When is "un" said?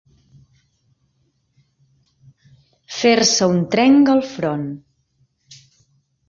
3.53-3.61